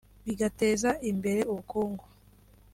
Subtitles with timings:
[0.25, 2.03] bigateza imbere ubukungu